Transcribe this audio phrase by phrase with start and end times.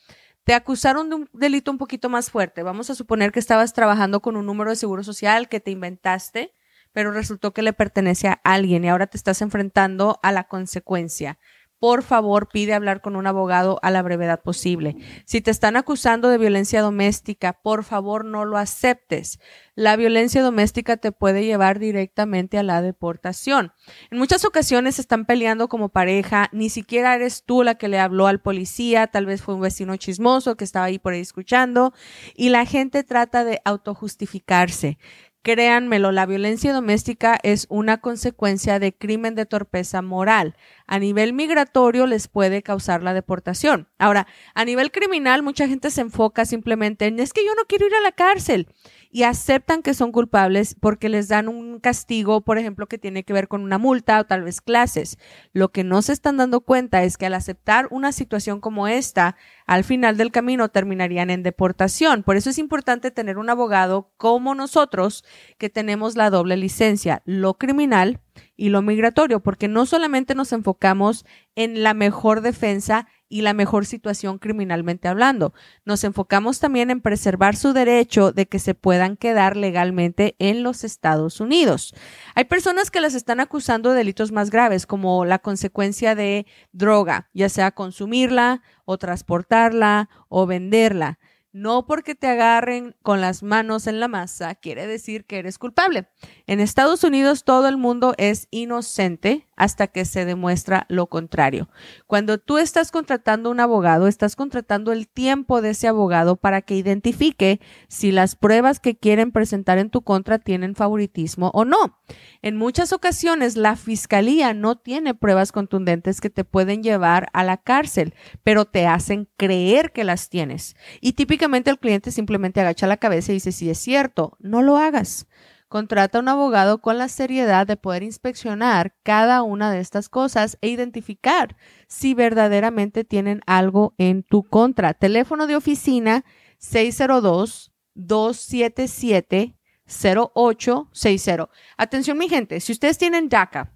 [0.44, 2.64] te acusaron de un delito un poquito más fuerte.
[2.64, 6.54] Vamos a suponer que estabas trabajando con un número de seguro social que te inventaste,
[6.94, 11.38] pero resultó que le pertenece a alguien y ahora te estás enfrentando a la consecuencia
[11.80, 14.96] por favor pide hablar con un abogado a la brevedad posible.
[15.26, 19.40] Si te están acusando de violencia doméstica, por favor no lo aceptes.
[19.76, 23.74] La violencia doméstica te puede llevar directamente a la deportación.
[24.10, 28.26] En muchas ocasiones están peleando como pareja, ni siquiera eres tú la que le habló
[28.26, 31.94] al policía, tal vez fue un vecino chismoso que estaba ahí por ahí escuchando,
[32.36, 34.98] y la gente trata de autojustificarse.
[35.44, 40.56] Créanmelo, la violencia doméstica es una consecuencia de crimen de torpeza moral.
[40.88, 43.88] A nivel migratorio les puede causar la deportación.
[43.98, 47.88] Ahora, a nivel criminal, mucha gente se enfoca simplemente en es que yo no quiero
[47.88, 48.68] ir a la cárcel
[49.12, 53.34] y aceptan que son culpables porque les dan un castigo, por ejemplo, que tiene que
[53.34, 55.18] ver con una multa o tal vez clases.
[55.54, 59.36] Lo que no se están dando cuenta es que al aceptar una situación como esta,
[59.66, 62.24] al final del camino terminarían en deportación.
[62.24, 65.24] Por eso es importante tener un abogado como nosotros
[65.58, 68.20] que tenemos la doble licencia, lo criminal
[68.56, 71.26] y lo migratorio, porque no solamente nos enfocamos
[71.56, 75.54] en la mejor defensa y la mejor situación criminalmente hablando,
[75.86, 80.84] nos enfocamos también en preservar su derecho de que se puedan quedar legalmente en los
[80.84, 81.94] Estados Unidos.
[82.36, 87.30] Hay personas que las están acusando de delitos más graves, como la consecuencia de droga,
[87.34, 91.20] ya sea consumirla o transportarla o venderla.
[91.52, 96.08] No porque te agarren con las manos en la masa quiere decir que eres culpable.
[96.46, 101.68] En Estados Unidos todo el mundo es inocente hasta que se demuestra lo contrario.
[102.06, 106.76] Cuando tú estás contratando un abogado, estás contratando el tiempo de ese abogado para que
[106.76, 107.60] identifique
[107.90, 112.00] si las pruebas que quieren presentar en tu contra tienen favoritismo o no.
[112.42, 117.58] En muchas ocasiones la fiscalía no tiene pruebas contundentes que te pueden llevar a la
[117.58, 118.14] cárcel,
[118.44, 120.76] pero te hacen creer que las tienes.
[121.02, 124.78] Y típicamente el cliente simplemente agacha la cabeza y dice, si es cierto, no lo
[124.78, 125.28] hagas.
[125.68, 130.70] Contrata un abogado con la seriedad de poder inspeccionar cada una de estas cosas e
[130.70, 131.58] identificar
[131.88, 134.94] si verdaderamente tienen algo en tu contra.
[134.94, 136.24] Teléfono de oficina
[136.60, 139.58] 602 277
[139.88, 141.50] 0860.
[141.78, 143.74] Atención mi gente, si ustedes tienen DACA,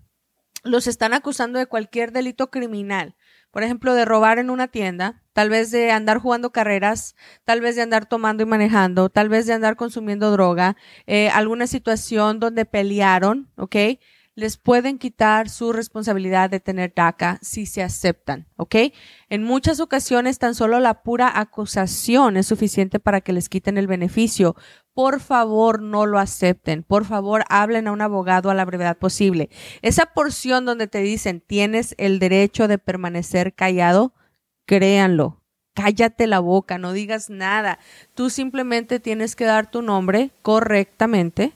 [0.63, 3.15] los están acusando de cualquier delito criminal,
[3.51, 7.75] por ejemplo, de robar en una tienda, tal vez de andar jugando carreras, tal vez
[7.75, 10.75] de andar tomando y manejando, tal vez de andar consumiendo droga,
[11.07, 13.75] eh, alguna situación donde pelearon, ¿ok?
[14.35, 18.75] les pueden quitar su responsabilidad de tener DACA si se aceptan, ¿ok?
[19.29, 23.87] En muchas ocasiones tan solo la pura acusación es suficiente para que les quiten el
[23.87, 24.55] beneficio.
[24.93, 26.83] Por favor, no lo acepten.
[26.83, 29.49] Por favor, hablen a un abogado a la brevedad posible.
[29.81, 34.13] Esa porción donde te dicen tienes el derecho de permanecer callado,
[34.71, 35.41] créanlo.
[35.73, 37.77] cállate la boca, no digas nada.
[38.13, 41.51] Tú simplemente tienes que dar tu nombre correctamente,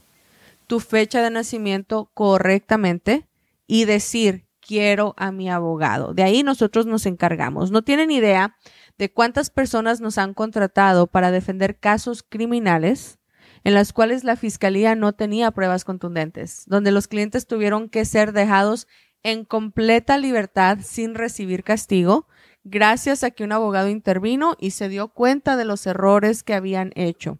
[0.68, 3.26] tu fecha de nacimiento correctamente
[3.68, 6.14] y decir, quiero a mi abogado.
[6.14, 7.72] De ahí nosotros nos encargamos.
[7.72, 8.58] No tienen idea
[8.98, 13.20] de cuántas personas nos han contratado para defender casos criminales
[13.64, 18.34] en las cuales la fiscalía no tenía pruebas contundentes, donde los clientes tuvieron que ser
[18.34, 18.88] dejados
[19.24, 22.28] en completa libertad sin recibir castigo,
[22.66, 26.92] gracias a que un abogado intervino y se dio cuenta de los errores que habían
[26.96, 27.40] hecho.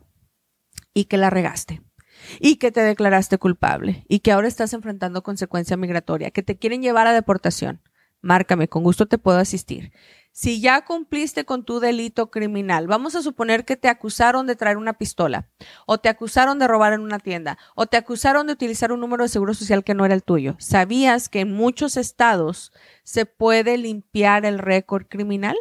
[0.93, 1.81] y que la regaste
[2.39, 6.81] y que te declaraste culpable y que ahora estás enfrentando consecuencia migratoria, que te quieren
[6.81, 7.81] llevar a deportación.
[8.21, 9.91] Márcame, con gusto te puedo asistir.
[10.35, 14.77] Si ya cumpliste con tu delito criminal, vamos a suponer que te acusaron de traer
[14.77, 15.47] una pistola,
[15.85, 19.23] o te acusaron de robar en una tienda, o te acusaron de utilizar un número
[19.23, 20.55] de seguro social que no era el tuyo.
[20.57, 25.55] ¿Sabías que en muchos estados se puede limpiar el récord criminal?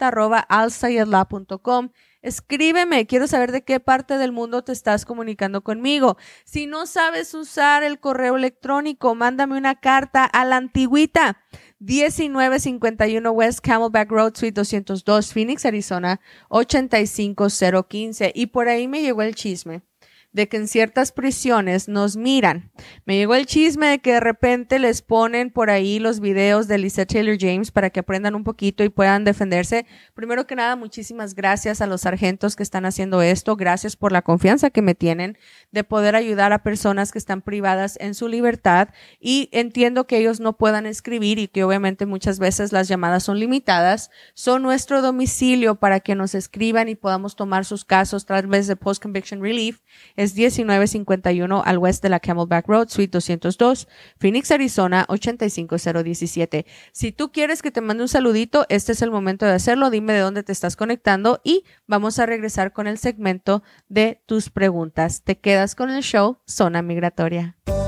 [0.00, 0.46] arroba
[2.20, 6.16] Escríbeme, quiero saber de qué parte del mundo te estás comunicando conmigo.
[6.44, 11.40] Si no sabes usar el correo electrónico, mándame una carta a la antigüita
[11.78, 18.32] 1951 West Camelback Road, Suite 202, Phoenix, Arizona 85015.
[18.34, 19.87] Y por ahí me llegó el chisme
[20.32, 22.70] de que en ciertas prisiones nos miran.
[23.06, 26.78] Me llegó el chisme de que de repente les ponen por ahí los videos de
[26.78, 29.86] Lisa Taylor James para que aprendan un poquito y puedan defenderse.
[30.14, 33.56] Primero que nada, muchísimas gracias a los sargentos que están haciendo esto.
[33.56, 35.38] Gracias por la confianza que me tienen
[35.72, 38.88] de poder ayudar a personas que están privadas en su libertad.
[39.18, 43.38] Y entiendo que ellos no puedan escribir y que obviamente muchas veces las llamadas son
[43.38, 44.10] limitadas.
[44.34, 48.76] Son nuestro domicilio para que nos escriban y podamos tomar sus casos a través de
[48.76, 49.80] Post Conviction Relief
[50.18, 53.86] es 1951 al oeste de la Camelback Road, Suite 202,
[54.18, 56.66] Phoenix, Arizona 85017.
[56.90, 59.90] Si tú quieres que te mande un saludito, este es el momento de hacerlo.
[59.90, 64.50] Dime de dónde te estás conectando y vamos a regresar con el segmento de tus
[64.50, 65.22] preguntas.
[65.22, 67.56] Te quedas con el show Zona Migratoria.